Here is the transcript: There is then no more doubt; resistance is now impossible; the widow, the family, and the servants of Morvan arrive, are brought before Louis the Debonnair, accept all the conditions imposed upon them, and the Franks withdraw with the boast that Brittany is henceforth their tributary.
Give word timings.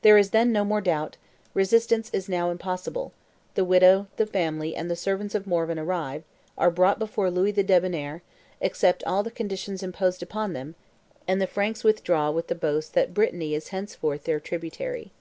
There 0.00 0.18
is 0.18 0.30
then 0.30 0.50
no 0.50 0.64
more 0.64 0.80
doubt; 0.80 1.16
resistance 1.54 2.10
is 2.12 2.28
now 2.28 2.50
impossible; 2.50 3.12
the 3.54 3.64
widow, 3.64 4.08
the 4.16 4.26
family, 4.26 4.74
and 4.74 4.90
the 4.90 4.96
servants 4.96 5.36
of 5.36 5.46
Morvan 5.46 5.78
arrive, 5.78 6.24
are 6.58 6.68
brought 6.68 6.98
before 6.98 7.30
Louis 7.30 7.52
the 7.52 7.62
Debonnair, 7.62 8.22
accept 8.60 9.04
all 9.04 9.22
the 9.22 9.30
conditions 9.30 9.80
imposed 9.80 10.20
upon 10.20 10.52
them, 10.52 10.74
and 11.28 11.40
the 11.40 11.46
Franks 11.46 11.84
withdraw 11.84 12.28
with 12.32 12.48
the 12.48 12.56
boast 12.56 12.94
that 12.94 13.14
Brittany 13.14 13.54
is 13.54 13.68
henceforth 13.68 14.24
their 14.24 14.40
tributary. 14.40 15.12